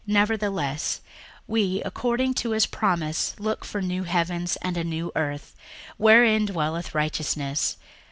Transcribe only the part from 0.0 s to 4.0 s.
61:003:013 Nevertheless we, according to his promise, look for